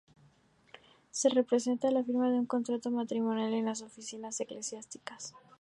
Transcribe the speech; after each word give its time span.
Se 1.11 1.29
representa 1.29 1.91
la 1.91 2.03
firma 2.03 2.31
de 2.31 2.39
un 2.39 2.47
contrato 2.47 2.89
matrimonial 2.89 3.53
en 3.53 3.65
las 3.65 3.83
oficinas 3.83 4.39
eclesiásticas. 4.39 5.35